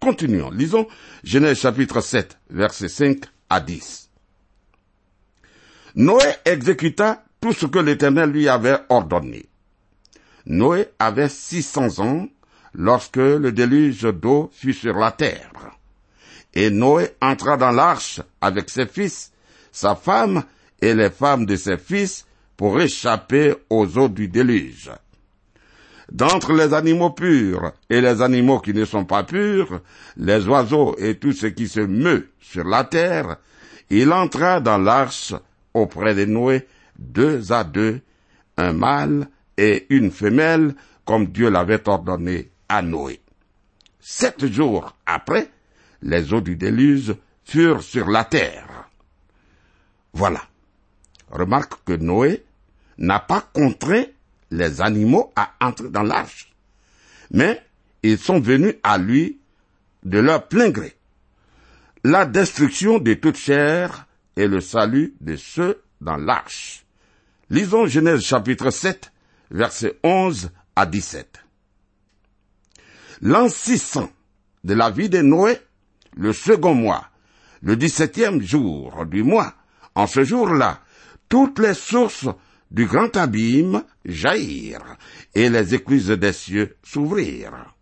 Continuons, 0.00 0.50
lisons 0.50 0.86
Genèse 1.24 1.58
chapitre 1.58 2.00
7, 2.00 2.38
versets 2.50 2.88
5 2.88 3.24
à 3.48 3.60
10. 3.60 4.05
Noé 5.96 6.24
exécuta 6.44 7.24
tout 7.40 7.54
ce 7.54 7.64
que 7.64 7.78
l'Éternel 7.78 8.30
lui 8.30 8.48
avait 8.48 8.78
ordonné. 8.90 9.46
Noé 10.44 10.88
avait 10.98 11.30
600 11.30 12.00
ans 12.00 12.28
lorsque 12.74 13.16
le 13.16 13.50
déluge 13.50 14.02
d'eau 14.02 14.50
fut 14.52 14.74
sur 14.74 14.98
la 14.98 15.10
terre. 15.10 15.50
Et 16.52 16.68
Noé 16.68 17.12
entra 17.22 17.56
dans 17.56 17.70
l'arche 17.70 18.20
avec 18.42 18.68
ses 18.68 18.86
fils, 18.86 19.32
sa 19.72 19.94
femme 19.94 20.44
et 20.82 20.94
les 20.94 21.10
femmes 21.10 21.46
de 21.46 21.56
ses 21.56 21.78
fils 21.78 22.26
pour 22.58 22.78
échapper 22.78 23.54
aux 23.70 23.98
eaux 23.98 24.08
du 24.08 24.28
déluge 24.28 24.90
d'entre 26.12 26.52
les 26.52 26.72
animaux 26.72 27.10
purs 27.10 27.72
et 27.90 28.00
les 28.00 28.22
animaux 28.22 28.60
qui 28.60 28.72
ne 28.72 28.84
sont 28.84 29.04
pas 29.04 29.24
purs, 29.24 29.80
les 30.16 30.46
oiseaux 30.46 30.94
et 30.98 31.16
tout 31.16 31.32
ce 31.32 31.46
qui 31.46 31.68
se 31.68 31.80
meut 31.80 32.28
sur 32.40 32.64
la 32.64 32.84
terre, 32.84 33.38
il 33.90 34.12
entra 34.12 34.60
dans 34.60 34.78
l'arche 34.78 35.34
auprès 35.76 36.14
de 36.14 36.24
Noé 36.24 36.66
deux 36.98 37.52
à 37.52 37.64
deux, 37.64 38.00
un 38.56 38.72
mâle 38.72 39.28
et 39.56 39.86
une 39.90 40.10
femelle, 40.10 40.74
comme 41.04 41.26
Dieu 41.26 41.50
l'avait 41.50 41.86
ordonné 41.88 42.50
à 42.68 42.82
Noé. 42.82 43.20
Sept 44.00 44.46
jours 44.50 44.96
après, 45.04 45.50
les 46.02 46.32
eaux 46.32 46.40
du 46.40 46.56
déluge 46.56 47.14
furent 47.44 47.82
sur 47.82 48.08
la 48.08 48.24
terre. 48.24 48.88
Voilà. 50.12 50.42
Remarque 51.30 51.84
que 51.84 51.92
Noé 51.92 52.44
n'a 52.98 53.20
pas 53.20 53.46
contraint 53.52 54.04
les 54.50 54.80
animaux 54.80 55.32
à 55.36 55.52
entrer 55.60 55.90
dans 55.90 56.02
l'arche, 56.02 56.54
mais 57.30 57.62
ils 58.02 58.18
sont 58.18 58.40
venus 58.40 58.76
à 58.82 58.96
lui 58.96 59.38
de 60.04 60.18
leur 60.18 60.46
plein 60.48 60.70
gré. 60.70 60.94
La 62.04 62.24
destruction 62.24 62.98
de 62.98 63.14
toute 63.14 63.36
chair 63.36 64.05
et 64.36 64.46
le 64.46 64.60
salut 64.60 65.14
de 65.20 65.36
ceux 65.36 65.82
dans 66.00 66.16
l'arche. 66.16 66.84
Lisons 67.50 67.86
Genèse 67.86 68.20
chapitre 68.20 68.70
7, 68.70 69.12
versets 69.50 69.98
11 70.02 70.50
à 70.74 70.86
17. 70.86 71.42
L'an 73.22 73.48
600 73.48 74.10
de 74.64 74.74
la 74.74 74.90
vie 74.90 75.08
de 75.08 75.22
Noé, 75.22 75.58
le 76.16 76.32
second 76.32 76.74
mois, 76.74 77.08
le 77.62 77.76
dix-septième 77.76 78.42
jour 78.42 79.06
du 79.06 79.22
mois, 79.22 79.54
en 79.94 80.06
ce 80.06 80.24
jour-là, 80.24 80.80
toutes 81.28 81.58
les 81.58 81.74
sources 81.74 82.28
du 82.70 82.86
grand 82.86 83.16
abîme 83.16 83.82
jaillirent, 84.04 84.96
et 85.34 85.48
les 85.48 85.74
écluses 85.74 86.08
des 86.08 86.32
cieux 86.32 86.76
s'ouvrirent. 86.82 87.74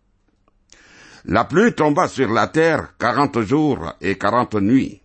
La 1.25 1.43
pluie 1.43 1.73
tomba 1.73 2.07
sur 2.07 2.31
la 2.31 2.47
terre 2.47 2.95
quarante 2.97 3.41
jours 3.41 3.93
et 3.99 4.17
quarante 4.17 4.55
nuits. 4.55 5.01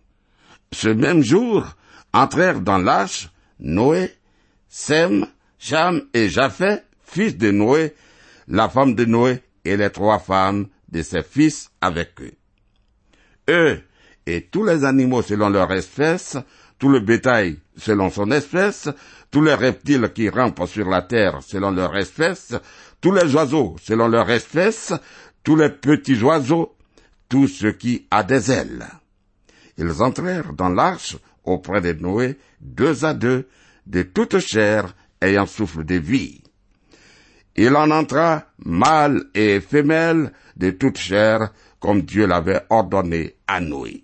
Ce 0.73 0.87
même 0.87 1.23
jour, 1.23 1.65
entrèrent 2.13 2.61
dans 2.61 2.77
l'âge 2.77 3.29
Noé, 3.59 4.11
Sem, 4.69 5.25
Cham 5.59 6.01
et 6.13 6.29
Japhet, 6.29 6.83
fils 7.03 7.37
de 7.37 7.51
Noé, 7.51 7.93
la 8.47 8.69
femme 8.69 8.95
de 8.95 9.05
Noé 9.05 9.41
et 9.65 9.77
les 9.77 9.89
trois 9.89 10.19
femmes 10.19 10.67
de 10.89 11.01
ses 11.01 11.23
fils 11.23 11.69
avec 11.81 12.21
eux. 12.21 12.33
Eux 13.49 13.81
et 14.25 14.47
tous 14.49 14.63
les 14.63 14.85
animaux 14.85 15.21
selon 15.21 15.49
leur 15.49 15.71
espèce, 15.71 16.37
tout 16.79 16.89
le 16.89 16.99
bétail 16.99 17.59
selon 17.77 18.09
son 18.09 18.31
espèce, 18.31 18.89
tous 19.29 19.41
les 19.41 19.53
reptiles 19.53 20.11
qui 20.13 20.29
rampent 20.29 20.67
sur 20.67 20.89
la 20.89 21.01
terre 21.01 21.41
selon 21.41 21.71
leur 21.71 21.95
espèce, 21.97 22.53
tous 22.99 23.11
les 23.11 23.35
oiseaux 23.35 23.75
selon 23.81 24.07
leur 24.07 24.29
espèce, 24.29 24.93
tous 25.43 25.55
les 25.55 25.69
petits 25.69 26.21
oiseaux, 26.21 26.75
tout 27.29 27.47
ce 27.47 27.67
qui 27.67 28.07
a 28.09 28.23
des 28.23 28.51
ailes. 28.51 28.87
Ils 29.77 30.01
entrèrent 30.01 30.53
dans 30.53 30.69
l'arche 30.69 31.17
auprès 31.43 31.81
de 31.81 31.93
Noé, 31.93 32.37
deux 32.59 33.05
à 33.05 33.13
deux, 33.13 33.47
de 33.87 34.03
toute 34.03 34.39
chair 34.39 34.95
ayant 35.21 35.45
souffle 35.45 35.83
de 35.83 35.95
vie. 35.95 36.41
Il 37.55 37.75
en 37.75 37.91
entra 37.91 38.45
mâle 38.63 39.23
et 39.33 39.59
femelle 39.59 40.31
de 40.55 40.71
toute 40.71 40.97
chair, 40.97 41.51
comme 41.79 42.03
Dieu 42.03 42.25
l'avait 42.25 42.61
ordonné 42.69 43.35
à 43.47 43.59
Noé. 43.59 44.03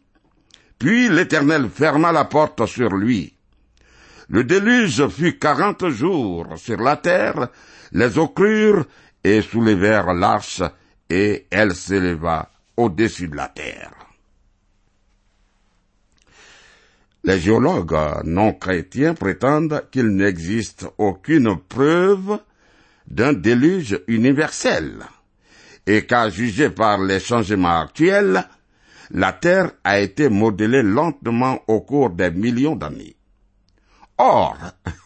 Puis 0.79 1.09
l'Éternel 1.09 1.69
ferma 1.69 2.11
la 2.11 2.25
porte 2.25 2.65
sur 2.65 2.89
lui. 2.95 3.33
Le 4.29 4.43
déluge 4.43 5.07
fut 5.07 5.39
quarante 5.39 5.87
jours 5.89 6.57
sur 6.57 6.77
la 6.77 6.97
terre, 6.97 7.49
les 7.93 8.17
eaux 8.17 8.33
et 9.23 9.41
soulevèrent 9.41 10.13
l'arche, 10.13 10.61
et 11.09 11.47
elle 11.49 11.73
s'éleva 11.73 12.51
au-dessus 12.75 13.29
de 13.29 13.37
la 13.37 13.47
terre. 13.47 14.06
Les 17.27 17.41
géologues 17.41 18.23
non 18.23 18.53
chrétiens 18.53 19.13
prétendent 19.13 19.83
qu'il 19.91 20.15
n'existe 20.15 20.87
aucune 20.97 21.57
preuve 21.57 22.39
d'un 23.05 23.33
déluge 23.33 23.99
universel, 24.07 24.99
et 25.85 26.05
qu'à 26.05 26.29
juger 26.29 26.69
par 26.69 27.01
les 27.01 27.19
changements 27.19 27.81
actuels, 27.81 28.47
la 29.11 29.33
Terre 29.33 29.71
a 29.83 29.99
été 29.99 30.29
modelée 30.29 30.83
lentement 30.83 31.59
au 31.67 31.81
cours 31.81 32.11
des 32.11 32.31
millions 32.31 32.77
d'années. 32.77 33.17
Or, 34.17 34.55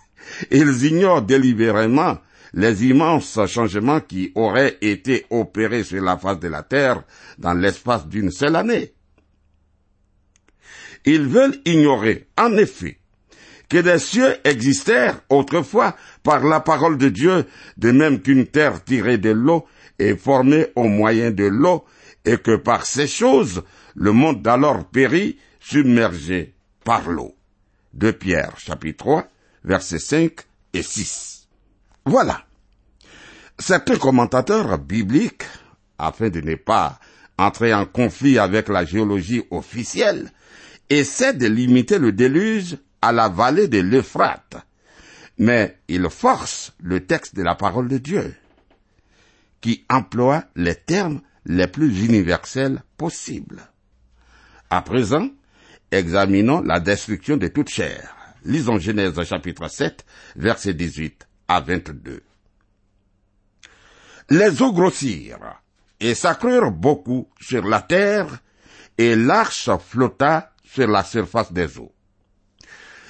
ils 0.52 0.86
ignorent 0.86 1.24
délibérément 1.24 2.20
les 2.54 2.86
immenses 2.86 3.40
changements 3.48 4.00
qui 4.00 4.32
auraient 4.36 4.78
été 4.82 5.26
opérés 5.32 5.84
sur 5.84 6.04
la 6.04 6.18
face 6.18 6.40
de 6.40 6.50
la 6.50 6.62
Terre 6.62 7.02
dans 7.40 7.56
l'espace 7.56 8.08
d'une 8.08 8.30
seule 8.30 8.58
année. 8.58 8.94
Ils 11.06 11.26
veulent 11.26 11.60
ignorer, 11.66 12.28
en 12.38 12.56
effet, 12.58 12.98
que 13.70 13.78
des 13.78 14.00
cieux 14.00 14.36
existèrent 14.44 15.22
autrefois 15.30 15.96
par 16.24 16.44
la 16.44 16.60
parole 16.60 16.98
de 16.98 17.10
Dieu, 17.10 17.46
de 17.78 17.92
même 17.92 18.22
qu'une 18.22 18.46
terre 18.46 18.84
tirée 18.84 19.18
de 19.18 19.32
l'eau 19.32 19.66
est 19.98 20.16
formée 20.16 20.68
au 20.76 20.84
moyen 20.84 21.32
de 21.32 21.46
l'eau, 21.46 21.86
et 22.26 22.38
que 22.38 22.56
par 22.56 22.86
ces 22.86 23.08
choses, 23.08 23.64
le 23.96 24.12
monde 24.12 24.42
d'alors 24.42 24.86
périt, 24.86 25.38
submergé 25.60 26.54
par 26.84 27.10
l'eau. 27.10 27.36
De 27.94 28.12
Pierre, 28.12 28.58
chapitre 28.58 28.98
3, 28.98 29.28
versets 29.64 30.00
5 30.00 30.34
et 30.74 30.82
6. 30.82 31.48
Voilà. 32.06 32.46
Certains 33.60 33.98
commentateurs 33.98 34.78
bibliques, 34.80 35.44
afin 35.98 36.30
de 36.30 36.42
ne 36.42 36.56
pas 36.56 37.00
entrer 37.38 37.74
en 37.74 37.86
conflit 37.86 38.40
avec 38.40 38.70
la 38.70 38.86
géologie 38.86 39.44
officielle, 39.52 40.32
essaient 40.92 41.34
de 41.34 41.48
limiter 41.48 41.98
le 42.00 42.12
déluge 42.12 42.78
à 43.02 43.12
la 43.12 43.30
vallée 43.30 43.68
de 43.68 43.80
l'Euphrate, 43.80 44.58
mais 45.38 45.78
ils 45.88 46.10
forcent 46.10 46.74
le 46.82 47.06
texte 47.06 47.36
de 47.36 47.44
la 47.44 47.56
parole 47.56 47.88
de 47.88 47.98
Dieu, 47.98 48.36
qui 49.62 49.86
emploie 49.90 50.44
les 50.56 50.76
termes 50.76 51.22
les 51.46 51.68
plus 51.68 52.06
universels 52.06 52.84
possibles. 52.98 53.62
À 54.70 54.82
présent, 54.82 55.30
examinons 55.92 56.62
la 56.62 56.80
destruction 56.80 57.38
de 57.38 57.48
toute 57.48 57.70
chair. 57.70 58.16
Lisons 58.44 58.80
Genèse 58.80 59.22
chapitre 59.24 59.70
7, 59.70 60.06
versets 60.36 60.74
18 60.74 61.28
à 61.48 61.62
22. 61.62 62.22
Les 64.30 64.62
eaux 64.62 64.74
grossirent 64.74 65.62
et 66.00 66.16
s'accrurent 66.16 66.72
beaucoup 66.72 67.30
sur 67.40 67.66
la 67.66 67.82
terre, 67.82 68.40
et 68.98 69.16
l'arche 69.16 69.70
flotta 69.80 70.51
sur 70.74 70.88
la 70.88 71.04
surface 71.04 71.52
des 71.52 71.78
eaux. 71.78 71.92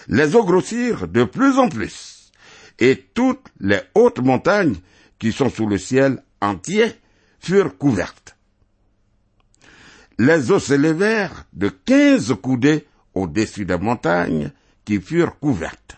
Les 0.07 0.35
eaux 0.35 0.43
grossirent 0.43 1.07
de 1.07 1.23
plus 1.23 1.59
en 1.59 1.69
plus, 1.69 2.31
et 2.79 3.05
toutes 3.13 3.47
les 3.59 3.81
hautes 3.93 4.19
montagnes 4.19 4.77
qui 5.19 5.31
sont 5.31 5.49
sous 5.49 5.67
le 5.67 5.77
ciel 5.77 6.23
entier 6.41 6.91
furent 7.39 7.77
couvertes. 7.77 8.35
Les 10.17 10.51
eaux 10.51 10.59
s'élevèrent 10.59 11.45
de 11.53 11.69
quinze 11.69 12.35
coudées 12.41 12.87
au-dessus 13.13 13.65
des 13.65 13.77
montagnes 13.77 14.51
qui 14.83 14.99
furent 14.99 15.37
couvertes. 15.39 15.97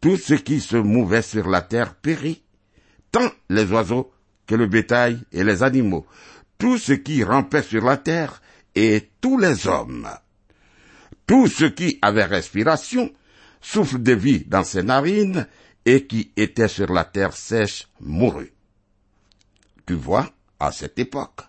Tout 0.00 0.16
ce 0.16 0.34
qui 0.34 0.60
se 0.60 0.76
mouvait 0.76 1.22
sur 1.22 1.48
la 1.48 1.60
terre 1.60 1.94
périt, 1.94 2.42
tant 3.12 3.30
les 3.50 3.70
oiseaux 3.70 4.10
que 4.46 4.54
le 4.54 4.66
bétail 4.66 5.20
et 5.32 5.44
les 5.44 5.62
animaux, 5.62 6.06
tout 6.56 6.78
ce 6.78 6.94
qui 6.94 7.22
rampait 7.24 7.62
sur 7.62 7.84
la 7.84 7.98
terre 7.98 8.40
et 8.74 9.10
tous 9.20 9.38
les 9.38 9.66
hommes. 9.66 10.08
Tout 11.26 11.46
ce 11.46 11.64
qui 11.64 11.98
avait 12.02 12.24
respiration, 12.24 13.12
souffle 13.60 14.02
de 14.02 14.12
vie 14.12 14.44
dans 14.46 14.64
ses 14.64 14.82
narines 14.82 15.46
et 15.84 16.06
qui 16.06 16.32
était 16.36 16.68
sur 16.68 16.92
la 16.92 17.04
terre 17.04 17.32
sèche 17.32 17.88
mourut. 18.00 18.52
Tu 19.86 19.94
vois, 19.94 20.30
à 20.58 20.72
cette 20.72 20.98
époque, 20.98 21.40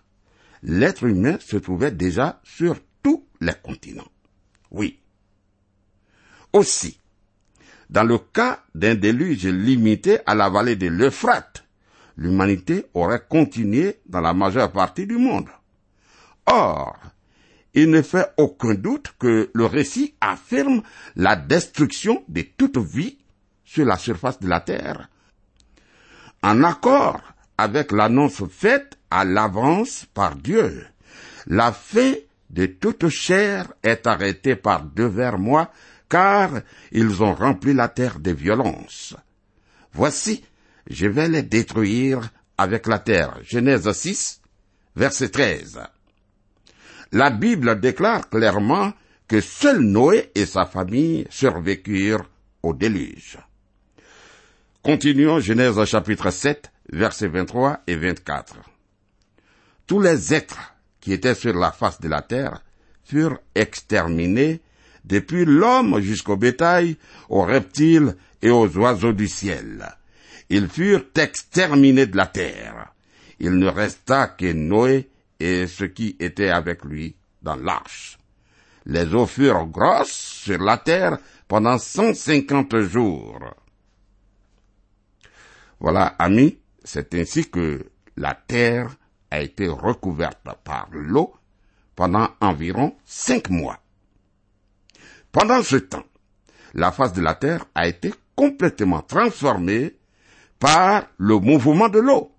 l'être 0.62 1.04
humain 1.04 1.38
se 1.40 1.56
trouvait 1.56 1.90
déjà 1.90 2.40
sur 2.44 2.76
tous 3.02 3.26
les 3.40 3.54
continents. 3.62 4.08
Oui. 4.70 5.00
Aussi, 6.52 6.98
dans 7.90 8.04
le 8.04 8.18
cas 8.18 8.62
d'un 8.74 8.94
déluge 8.94 9.46
limité 9.46 10.18
à 10.26 10.34
la 10.34 10.48
vallée 10.48 10.76
de 10.76 10.86
l'Euphrate, 10.86 11.64
l'humanité 12.16 12.86
aurait 12.94 13.24
continué 13.28 14.00
dans 14.06 14.20
la 14.20 14.34
majeure 14.34 14.72
partie 14.72 15.06
du 15.06 15.18
monde. 15.18 15.48
Or, 16.46 16.96
il 17.74 17.90
ne 17.90 18.02
fait 18.02 18.32
aucun 18.36 18.74
doute 18.74 19.14
que 19.18 19.50
le 19.52 19.66
récit 19.66 20.14
affirme 20.20 20.82
la 21.16 21.36
destruction 21.36 22.24
de 22.28 22.42
toute 22.42 22.78
vie 22.78 23.18
sur 23.64 23.86
la 23.86 23.96
surface 23.96 24.40
de 24.40 24.48
la 24.48 24.60
terre. 24.60 25.08
En 26.42 26.62
accord 26.62 27.22
avec 27.56 27.92
l'annonce 27.92 28.44
faite 28.50 28.98
à 29.10 29.24
l'avance 29.24 30.06
par 30.12 30.36
Dieu, 30.36 30.86
la 31.46 31.72
fin 31.72 32.14
de 32.50 32.66
toute 32.66 33.08
chair 33.08 33.72
est 33.82 34.06
arrêtée 34.06 34.56
par 34.56 34.84
deux 34.84 35.06
vers 35.06 35.38
mois, 35.38 35.72
car 36.08 36.50
ils 36.90 37.22
ont 37.22 37.34
rempli 37.34 37.72
la 37.72 37.88
terre 37.88 38.20
de 38.20 38.32
violence. 38.32 39.16
Voici, 39.94 40.44
je 40.88 41.06
vais 41.06 41.28
les 41.28 41.42
détruire 41.42 42.28
avec 42.58 42.86
la 42.86 42.98
terre. 42.98 43.38
Genèse 43.42 43.90
6, 43.90 44.40
verset 44.94 45.30
13. 45.30 45.80
La 47.14 47.28
Bible 47.28 47.78
déclare 47.78 48.30
clairement 48.30 48.94
que 49.28 49.42
seul 49.42 49.80
Noé 49.80 50.30
et 50.34 50.46
sa 50.46 50.64
famille 50.64 51.26
survécurent 51.28 52.24
au 52.62 52.72
déluge. 52.72 53.36
Continuons 54.82 55.38
Genèse 55.38 55.84
chapitre 55.84 56.30
7, 56.30 56.72
versets 56.90 57.28
23 57.28 57.80
et 57.86 57.96
24. 57.96 58.56
Tous 59.86 60.00
les 60.00 60.32
êtres 60.32 60.74
qui 61.02 61.12
étaient 61.12 61.34
sur 61.34 61.52
la 61.52 61.70
face 61.70 62.00
de 62.00 62.08
la 62.08 62.22
terre 62.22 62.62
furent 63.04 63.40
exterminés, 63.54 64.62
depuis 65.04 65.44
l'homme 65.44 66.00
jusqu'au 66.00 66.38
bétail, 66.38 66.96
aux 67.28 67.42
reptiles 67.42 68.16
et 68.40 68.48
aux 68.48 68.74
oiseaux 68.78 69.12
du 69.12 69.28
ciel. 69.28 69.86
Ils 70.48 70.68
furent 70.68 71.04
exterminés 71.14 72.06
de 72.06 72.16
la 72.16 72.26
terre. 72.26 72.94
Il 73.38 73.58
ne 73.58 73.66
resta 73.66 74.28
que 74.28 74.50
Noé 74.52 75.10
et 75.42 75.66
ce 75.66 75.84
qui 75.84 76.16
était 76.20 76.50
avec 76.50 76.84
lui 76.84 77.16
dans 77.42 77.56
l'arche. 77.56 78.16
Les 78.86 79.12
eaux 79.12 79.26
furent 79.26 79.66
grosses 79.66 80.12
sur 80.12 80.58
la 80.58 80.78
terre 80.78 81.18
pendant 81.48 81.78
cent 81.78 82.14
cinquante 82.14 82.78
jours. 82.80 83.40
Voilà, 85.80 86.14
amis, 86.18 86.58
c'est 86.84 87.12
ainsi 87.14 87.50
que 87.50 87.84
la 88.16 88.34
terre 88.34 88.94
a 89.32 89.40
été 89.40 89.66
recouverte 89.66 90.46
par 90.62 90.88
l'eau 90.92 91.34
pendant 91.96 92.28
environ 92.40 92.94
cinq 93.04 93.50
mois. 93.50 93.80
Pendant 95.32 95.62
ce 95.62 95.76
temps, 95.76 96.04
la 96.74 96.92
face 96.92 97.14
de 97.14 97.20
la 97.20 97.34
terre 97.34 97.64
a 97.74 97.88
été 97.88 98.14
complètement 98.36 99.02
transformée 99.02 99.96
par 100.60 101.06
le 101.18 101.38
mouvement 101.38 101.88
de 101.88 101.98
l'eau. 101.98 102.32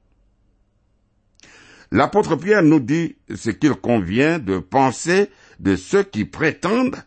L'apôtre 1.93 2.35
Pierre 2.37 2.63
nous 2.63 2.79
dit 2.79 3.17
ce 3.35 3.51
qu'il 3.51 3.75
convient 3.75 4.39
de 4.39 4.57
penser 4.57 5.29
de 5.59 5.75
ceux 5.75 6.01
qui 6.01 6.25
prétendent 6.25 6.97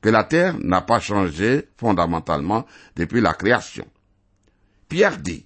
que 0.00 0.10
la 0.10 0.22
terre 0.22 0.54
n'a 0.60 0.80
pas 0.80 1.00
changé 1.00 1.64
fondamentalement 1.76 2.64
depuis 2.94 3.20
la 3.20 3.34
création. 3.34 3.84
Pierre 4.88 5.18
dit, 5.18 5.44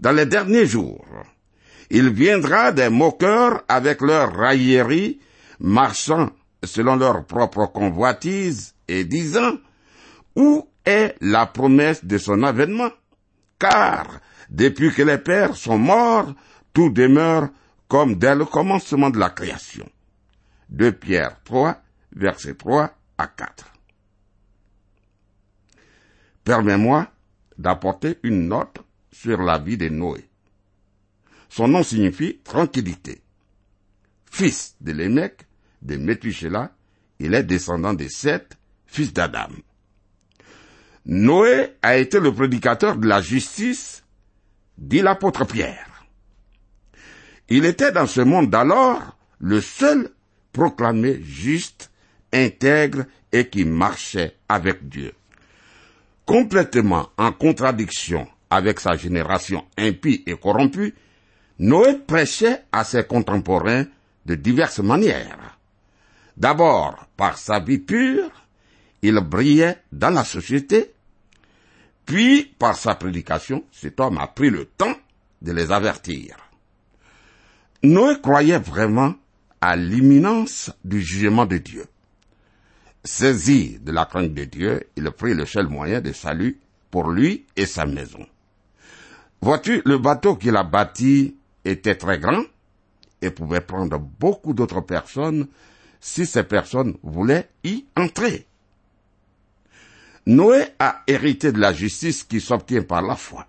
dans 0.00 0.10
les 0.10 0.26
derniers 0.26 0.66
jours, 0.66 1.06
il 1.88 2.10
viendra 2.10 2.72
des 2.72 2.88
moqueurs 2.88 3.62
avec 3.68 4.00
leurs 4.00 4.34
railleries, 4.34 5.20
marchant 5.60 6.30
selon 6.64 6.96
leur 6.96 7.24
propre 7.24 7.66
convoitise 7.66 8.74
et 8.88 9.04
disant, 9.04 9.52
où 10.34 10.68
est 10.84 11.14
la 11.20 11.46
promesse 11.46 12.04
de 12.04 12.18
son 12.18 12.42
avènement? 12.42 12.90
Car, 13.60 14.18
depuis 14.50 14.92
que 14.92 15.02
les 15.02 15.18
pères 15.18 15.54
sont 15.54 15.78
morts, 15.78 16.34
tout 16.72 16.90
demeure 16.90 17.50
comme 17.94 18.16
dès 18.16 18.34
le 18.34 18.44
commencement 18.44 19.08
de 19.08 19.20
la 19.20 19.30
création. 19.30 19.88
De 20.68 20.90
Pierre 20.90 21.40
3, 21.44 21.80
verset 22.10 22.56
3 22.56 22.92
à 23.18 23.28
4. 23.28 23.72
Permets-moi 26.42 27.06
d'apporter 27.56 28.18
une 28.24 28.48
note 28.48 28.78
sur 29.12 29.40
la 29.40 29.60
vie 29.60 29.76
de 29.76 29.88
Noé. 29.90 30.28
Son 31.48 31.68
nom 31.68 31.84
signifie 31.84 32.40
tranquillité. 32.42 33.22
Fils 34.28 34.74
de 34.80 34.90
Lémec, 34.90 35.46
de 35.80 35.96
Methuselah, 35.96 36.72
il 37.20 37.32
est 37.32 37.44
descendant 37.44 37.94
de 37.94 38.08
Seth, 38.08 38.58
fils 38.86 39.12
d'Adam. 39.12 39.50
Noé 41.06 41.76
a 41.80 41.96
été 41.96 42.18
le 42.18 42.34
prédicateur 42.34 42.96
de 42.96 43.06
la 43.06 43.20
justice, 43.20 44.02
dit 44.76 45.00
l'apôtre 45.00 45.44
Pierre. 45.44 45.93
Il 47.48 47.64
était 47.64 47.92
dans 47.92 48.06
ce 48.06 48.20
monde 48.20 48.50
d'alors 48.50 49.16
le 49.38 49.60
seul 49.60 50.10
proclamé 50.52 51.20
juste, 51.22 51.90
intègre 52.32 53.04
et 53.32 53.48
qui 53.48 53.64
marchait 53.64 54.36
avec 54.48 54.88
Dieu. 54.88 55.12
Complètement 56.24 57.10
en 57.18 57.32
contradiction 57.32 58.26
avec 58.48 58.80
sa 58.80 58.96
génération 58.96 59.66
impie 59.76 60.22
et 60.26 60.36
corrompue, 60.36 60.94
Noé 61.58 61.98
prêchait 62.06 62.62
à 62.72 62.84
ses 62.84 63.04
contemporains 63.04 63.84
de 64.24 64.34
diverses 64.34 64.80
manières. 64.80 65.58
D'abord, 66.36 67.06
par 67.16 67.38
sa 67.38 67.60
vie 67.60 67.78
pure, 67.78 68.30
il 69.02 69.20
brillait 69.20 69.78
dans 69.92 70.10
la 70.10 70.24
société, 70.24 70.92
puis 72.06 72.44
par 72.58 72.76
sa 72.76 72.94
prédication, 72.94 73.64
cet 73.70 74.00
homme 74.00 74.18
a 74.18 74.26
pris 74.26 74.50
le 74.50 74.64
temps 74.64 74.94
de 75.42 75.52
les 75.52 75.70
avertir. 75.70 76.36
Noé 77.84 78.18
croyait 78.18 78.58
vraiment 78.58 79.14
à 79.60 79.76
l'imminence 79.76 80.72
du 80.86 81.02
jugement 81.02 81.44
de 81.44 81.58
Dieu. 81.58 81.84
Saisi 83.04 83.78
de 83.78 83.92
la 83.92 84.06
crainte 84.06 84.32
de 84.32 84.44
Dieu, 84.44 84.88
il 84.96 85.10
prit 85.10 85.34
le 85.34 85.44
seul 85.44 85.68
moyen 85.68 86.00
de 86.00 86.10
salut 86.12 86.58
pour 86.90 87.10
lui 87.10 87.44
et 87.56 87.66
sa 87.66 87.84
maison. 87.84 88.26
Vois-tu, 89.42 89.82
le 89.84 89.98
bateau 89.98 90.34
qu'il 90.36 90.56
a 90.56 90.62
bâti 90.62 91.36
était 91.66 91.94
très 91.94 92.18
grand 92.18 92.44
et 93.20 93.30
pouvait 93.30 93.60
prendre 93.60 93.98
beaucoup 93.98 94.54
d'autres 94.54 94.80
personnes 94.80 95.46
si 96.00 96.24
ces 96.24 96.44
personnes 96.44 96.96
voulaient 97.02 97.50
y 97.64 97.84
entrer. 97.96 98.46
Noé 100.24 100.68
a 100.78 101.02
hérité 101.06 101.52
de 101.52 101.60
la 101.60 101.74
justice 101.74 102.22
qui 102.24 102.40
s'obtient 102.40 102.82
par 102.82 103.02
la 103.02 103.16
foi. 103.16 103.46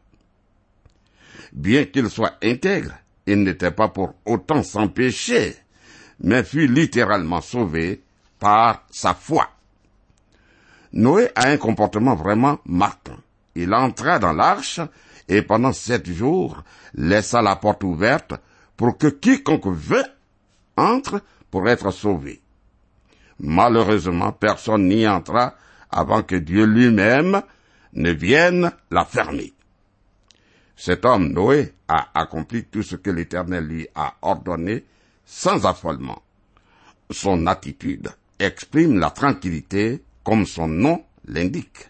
Bien 1.54 1.86
qu'il 1.86 2.10
soit 2.10 2.36
intègre, 2.44 2.96
il 3.28 3.44
n'était 3.44 3.72
pas 3.72 3.88
pour 3.88 4.14
autant 4.26 4.64
sans 4.64 4.88
péché, 4.88 5.56
mais 6.20 6.44
fut 6.44 6.68
littéralement 6.68 7.42
sauvé 7.42 8.04
par 8.40 8.86
sa 8.92 9.14
foi. 9.14 9.50
Noé 10.94 11.30
a 11.36 11.48
un 11.50 11.58
comportement 11.58 12.16
vraiment 12.16 12.60
marquant. 12.66 13.18
Il 13.56 13.74
entra 13.74 14.20
dans 14.20 14.34
l'arche 14.34 14.80
et 15.28 15.42
pendant 15.42 15.74
sept 15.74 16.10
jours 16.10 16.64
laissa 16.94 17.42
la 17.42 17.56
porte 17.56 17.84
ouverte 17.84 18.34
pour 18.78 18.98
que 18.98 19.08
quiconque 19.08 19.68
veut 19.68 20.06
entre 20.78 21.22
pour 21.50 21.68
être 21.68 21.92
sauvé. 21.92 22.42
Malheureusement, 23.40 24.32
personne 24.32 24.88
n'y 24.88 25.08
entra 25.08 25.56
avant 25.90 26.24
que 26.24 26.36
Dieu 26.36 26.66
lui-même 26.66 27.42
ne 27.94 28.12
vienne 28.12 28.72
la 28.92 29.06
fermer. 29.06 29.55
Cet 30.76 31.06
homme, 31.06 31.32
Noé, 31.32 31.74
a 31.88 32.10
accompli 32.14 32.66
tout 32.66 32.84
ce 32.84 32.96
que 32.96 33.10
l'Éternel 33.10 33.66
lui 33.66 33.88
a 33.96 34.16
ordonné 34.22 34.84
sans 35.26 35.66
affolement. 35.66 36.22
Son 37.12 37.48
attitude 37.48 38.10
exprime 38.40 39.00
la 39.00 39.12
tranquillité 39.12 40.04
comme 40.24 40.46
son 40.46 40.68
nom 40.68 41.06
l'indique. 41.28 41.90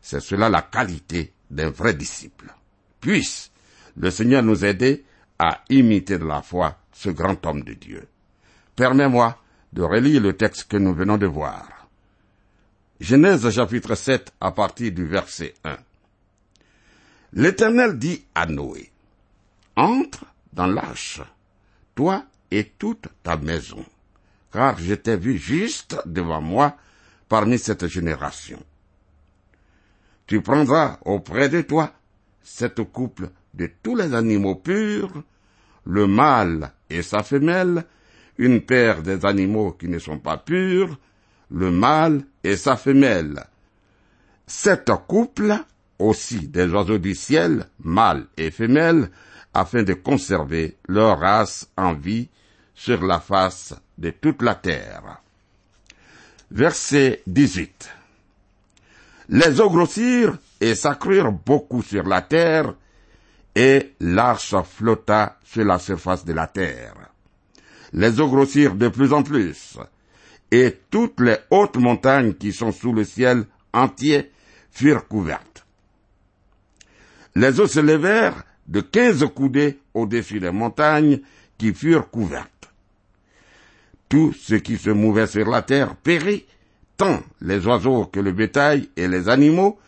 C'est 0.00 0.20
cela 0.20 0.48
la 0.48 0.62
qualité 0.62 1.32
d'un 1.50 1.70
vrai 1.70 1.94
disciple. 1.94 2.54
Puisse 3.00 3.50
le 3.96 4.10
Seigneur 4.10 4.42
nous 4.42 4.64
aider 4.64 5.04
à 5.38 5.62
imiter 5.68 6.18
de 6.18 6.24
la 6.24 6.42
foi 6.42 6.76
ce 6.92 7.10
grand 7.10 7.44
homme 7.46 7.62
de 7.62 7.74
Dieu. 7.74 8.06
Permets-moi 8.76 9.36
de 9.72 9.82
relire 9.82 10.22
le 10.22 10.36
texte 10.36 10.64
que 10.68 10.76
nous 10.76 10.94
venons 10.94 11.18
de 11.18 11.26
voir. 11.26 11.88
Genèse 13.00 13.48
chapitre 13.50 13.94
7 13.94 14.32
à 14.40 14.52
partir 14.52 14.92
du 14.92 15.06
verset 15.06 15.54
1. 15.64 15.76
L'Éternel 17.32 17.98
dit 17.98 18.24
à 18.34 18.46
Noé, 18.46 18.90
Entre 19.76 20.24
dans 20.52 20.66
l'arche, 20.66 21.22
toi 21.94 22.24
et 22.50 22.64
toute 22.64 23.06
ta 23.22 23.36
maison, 23.36 23.84
car 24.52 24.78
je 24.78 24.94
t'ai 24.94 25.16
vu 25.16 25.38
juste 25.38 25.96
devant 26.06 26.40
moi 26.40 26.76
parmi 27.28 27.58
cette 27.58 27.86
génération. 27.86 28.60
Tu 30.26 30.42
prendras 30.42 30.98
auprès 31.04 31.48
de 31.48 31.60
toi 31.60 31.92
cette 32.42 32.82
couple 32.82 33.30
de 33.54 33.70
tous 33.82 33.94
les 33.94 34.14
animaux 34.14 34.56
purs, 34.56 35.22
le 35.84 36.06
mâle 36.08 36.72
et 36.88 37.02
sa 37.02 37.22
femelle, 37.22 37.84
une 38.38 38.60
paire 38.62 39.02
des 39.02 39.24
animaux 39.24 39.72
qui 39.72 39.88
ne 39.88 39.98
sont 39.98 40.18
pas 40.18 40.36
purs, 40.36 40.98
le 41.50 41.70
mâle 41.70 42.24
et 42.42 42.56
sa 42.56 42.76
femelle. 42.76 43.44
Cette 44.46 44.90
couple, 45.06 45.54
aussi 46.00 46.48
des 46.48 46.66
oiseaux 46.68 46.98
du 46.98 47.14
ciel, 47.14 47.66
mâle 47.82 48.26
et 48.36 48.50
femelle, 48.50 49.10
afin 49.52 49.82
de 49.82 49.94
conserver 49.94 50.76
leur 50.88 51.20
race 51.20 51.68
en 51.76 51.94
vie 51.94 52.28
sur 52.74 53.04
la 53.04 53.20
face 53.20 53.74
de 53.98 54.10
toute 54.10 54.42
la 54.42 54.54
terre. 54.54 55.20
Verset 56.50 57.22
18. 57.26 57.90
Les 59.28 59.60
eaux 59.60 59.70
grossirent 59.70 60.38
et 60.60 60.74
s'accrurent 60.74 61.32
beaucoup 61.32 61.82
sur 61.82 62.04
la 62.04 62.22
terre, 62.22 62.74
et 63.54 63.94
l'arche 64.00 64.54
flotta 64.64 65.38
sur 65.44 65.64
la 65.64 65.78
surface 65.78 66.24
de 66.24 66.32
la 66.32 66.46
terre. 66.46 66.94
Les 67.92 68.20
eaux 68.20 68.28
grossirent 68.28 68.74
de 68.74 68.88
plus 68.88 69.12
en 69.12 69.22
plus, 69.22 69.78
et 70.50 70.80
toutes 70.90 71.20
les 71.20 71.36
hautes 71.50 71.76
montagnes 71.76 72.34
qui 72.34 72.52
sont 72.52 72.72
sous 72.72 72.92
le 72.92 73.04
ciel 73.04 73.44
entier 73.72 74.30
furent 74.70 75.06
couvertes. 75.06 75.49
Les 77.34 77.60
eaux 77.60 77.66
se 77.66 77.80
levèrent 77.80 78.44
de 78.66 78.80
quinze 78.80 79.24
coudées 79.34 79.78
au-dessus 79.94 80.40
des 80.40 80.50
montagnes 80.50 81.20
qui 81.58 81.74
furent 81.74 82.10
couvertes. 82.10 82.70
Tout 84.08 84.32
ce 84.32 84.54
qui 84.56 84.76
se 84.76 84.90
mouvait 84.90 85.26
sur 85.26 85.48
la 85.48 85.62
terre 85.62 85.96
périt, 85.96 86.46
tant 86.96 87.22
les 87.40 87.66
oiseaux 87.66 88.06
que 88.06 88.20
le 88.20 88.32
bétail 88.32 88.90
et 88.96 89.08
les 89.08 89.28
animaux, 89.28 89.78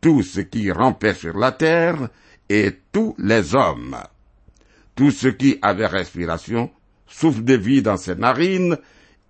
tout 0.00 0.22
ce 0.22 0.40
qui 0.40 0.70
rampait 0.70 1.14
sur 1.14 1.36
la 1.36 1.52
terre 1.52 2.08
et 2.48 2.72
tous 2.92 3.14
les 3.18 3.54
hommes. 3.54 3.96
Tout 4.94 5.10
ce 5.10 5.28
qui 5.28 5.58
avait 5.62 5.86
respiration, 5.86 6.70
souffle 7.06 7.44
de 7.44 7.54
vie 7.54 7.82
dans 7.82 7.96
ses 7.96 8.16
narines, 8.16 8.78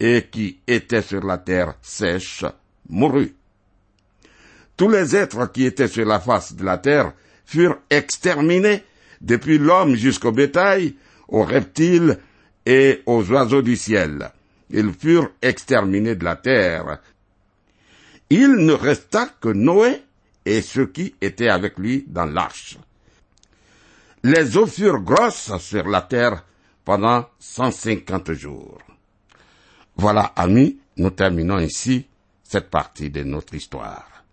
et 0.00 0.28
qui 0.30 0.60
était 0.66 1.02
sur 1.02 1.24
la 1.24 1.38
terre 1.38 1.74
sèche, 1.82 2.44
mourut. 2.88 3.34
Tous 4.76 4.88
les 4.88 5.16
êtres 5.16 5.50
qui 5.50 5.64
étaient 5.64 5.88
sur 5.88 6.06
la 6.06 6.20
face 6.20 6.54
de 6.54 6.64
la 6.64 6.78
terre 6.78 7.12
furent 7.48 7.78
exterminés, 7.88 8.84
depuis 9.22 9.56
l'homme 9.56 9.94
jusqu'au 9.94 10.32
bétail, 10.32 10.94
aux 11.28 11.44
reptiles 11.44 12.18
et 12.66 13.02
aux 13.06 13.24
oiseaux 13.30 13.62
du 13.62 13.74
ciel. 13.74 14.30
Ils 14.68 14.92
furent 14.92 15.30
exterminés 15.40 16.14
de 16.14 16.24
la 16.24 16.36
terre. 16.36 16.98
Il 18.28 18.50
ne 18.50 18.74
resta 18.74 19.30
que 19.40 19.48
Noé 19.48 20.02
et 20.44 20.60
ceux 20.60 20.86
qui 20.86 21.14
étaient 21.22 21.48
avec 21.48 21.78
lui 21.78 22.04
dans 22.06 22.26
l'arche. 22.26 22.76
Les 24.22 24.58
eaux 24.58 24.66
furent 24.66 25.00
grosses 25.00 25.56
sur 25.56 25.88
la 25.88 26.02
terre 26.02 26.44
pendant 26.84 27.26
cent 27.38 27.70
cinquante 27.70 28.32
jours. 28.32 28.82
Voilà, 29.96 30.32
amis, 30.36 30.78
nous 30.98 31.10
terminons 31.10 31.60
ici 31.60 32.06
cette 32.42 32.68
partie 32.68 33.08
de 33.08 33.22
notre 33.22 33.54
histoire. 33.54 34.24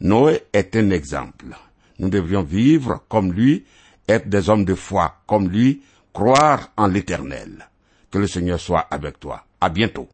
Noé 0.00 0.42
est 0.52 0.76
un 0.76 0.90
exemple. 0.90 1.56
Nous 1.98 2.08
devrions 2.10 2.42
vivre 2.42 3.02
comme 3.08 3.32
lui, 3.32 3.64
être 4.08 4.28
des 4.28 4.48
hommes 4.50 4.64
de 4.64 4.74
foi 4.74 5.14
comme 5.26 5.48
lui, 5.48 5.82
croire 6.12 6.70
en 6.76 6.86
l'éternel. 6.86 7.68
Que 8.10 8.18
le 8.18 8.26
Seigneur 8.26 8.60
soit 8.60 8.86
avec 8.90 9.18
toi. 9.18 9.44
À 9.60 9.68
bientôt. 9.68 10.08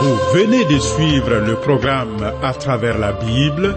Vous 0.00 0.34
venez 0.34 0.64
de 0.66 0.78
suivre 0.78 1.34
le 1.40 1.56
programme 1.56 2.32
À 2.42 2.52
travers 2.52 2.98
la 2.98 3.12
Bible, 3.12 3.76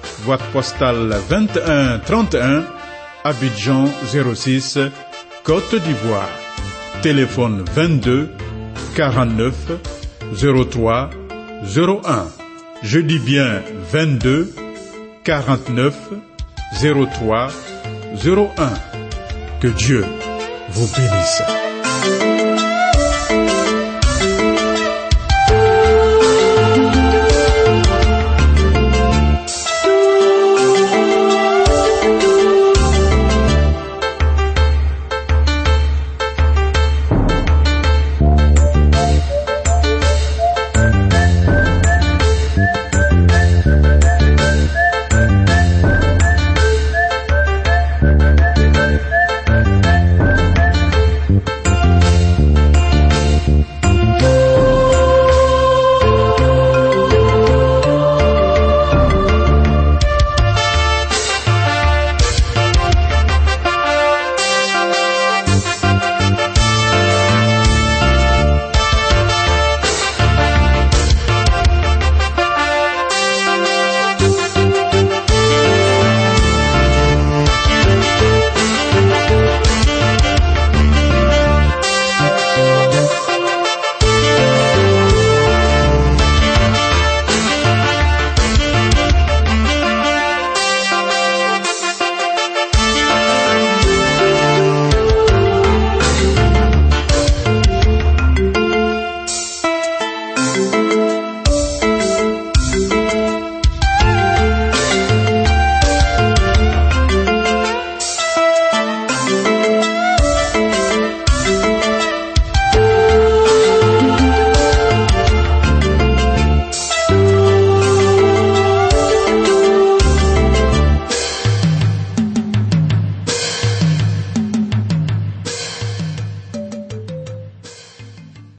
boîte 0.25 0.43
postale 0.53 1.17
2131, 1.29 2.63
Abidjan 3.23 3.85
06, 4.35 4.79
Côte 5.43 5.75
d'Ivoire. 5.75 6.29
Téléphone 7.01 7.63
22 7.73 8.29
49 8.95 9.53
03 10.71 11.09
01. 11.63 12.27
Je 12.83 12.99
dis 12.99 13.19
bien 13.19 13.61
22 13.91 14.53
49 15.23 15.95
03 16.81 17.47
01. 18.23 18.49
Que 19.59 19.67
Dieu 19.67 20.05
vous 20.69 20.87
bénisse. 20.95 22.40